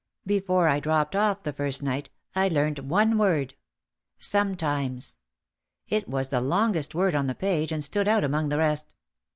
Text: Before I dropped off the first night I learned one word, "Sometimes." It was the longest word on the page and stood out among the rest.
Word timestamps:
Before 0.25 0.67
I 0.67 0.79
dropped 0.79 1.15
off 1.15 1.43
the 1.43 1.53
first 1.53 1.83
night 1.83 2.09
I 2.33 2.47
learned 2.47 2.79
one 2.79 3.19
word, 3.19 3.53
"Sometimes." 4.17 5.17
It 5.89 6.09
was 6.09 6.29
the 6.29 6.41
longest 6.41 6.95
word 6.95 7.13
on 7.13 7.27
the 7.27 7.35
page 7.35 7.71
and 7.71 7.83
stood 7.83 8.07
out 8.07 8.23
among 8.23 8.49
the 8.49 8.57
rest. 8.57 8.95